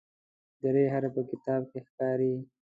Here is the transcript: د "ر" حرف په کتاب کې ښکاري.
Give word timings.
د 0.61 0.63
"ر" 0.73 0.75
حرف 0.93 1.11
په 1.15 1.21
کتاب 1.31 1.61
کې 1.71 1.79
ښکاري. 1.87 2.33